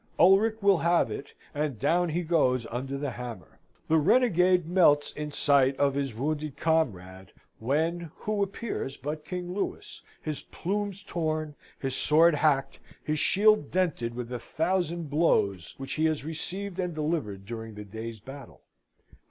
Ulric 0.17 0.63
will 0.63 0.79
have 0.79 1.11
it, 1.11 1.31
and 1.53 1.77
down 1.77 2.09
he 2.09 2.23
goes 2.23 2.65
under 2.71 2.97
the 2.97 3.11
hammer. 3.11 3.59
The 3.87 3.99
renegade 3.99 4.65
melts 4.65 5.11
in 5.11 5.31
sight 5.31 5.77
of 5.77 5.93
his 5.93 6.15
wounded 6.15 6.57
comrade, 6.57 7.31
when 7.59 8.09
who 8.15 8.41
appears 8.41 8.97
but 8.97 9.23
King 9.23 9.53
Louis, 9.53 10.01
his 10.19 10.41
plumes 10.41 11.03
torn, 11.03 11.53
his 11.79 11.93
sword 11.95 12.33
hacked, 12.33 12.79
his 13.03 13.19
shield 13.19 13.69
dented 13.69 14.15
with 14.15 14.31
a 14.33 14.39
thousand 14.39 15.11
blows 15.11 15.75
which 15.77 15.93
he 15.93 16.05
has 16.05 16.25
received 16.25 16.79
and 16.79 16.95
delivered 16.95 17.45
during 17.45 17.75
the 17.75 17.85
day's 17.85 18.19
battle. 18.19 18.63